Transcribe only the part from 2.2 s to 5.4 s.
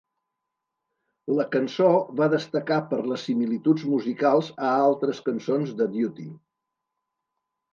va destacar per les similituds musicals a altres